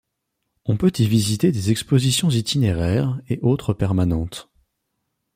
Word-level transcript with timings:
On 0.65 0.77
peut 0.77 0.91
y 0.97 1.05
visiter 1.05 1.51
des 1.51 1.69
expositions 1.69 2.31
itinéraires 2.31 3.21
et 3.29 3.37
autres 3.43 3.71
permanentes. 3.75 4.49